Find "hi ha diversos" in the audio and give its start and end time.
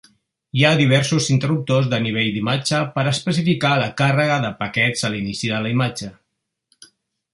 0.59-1.25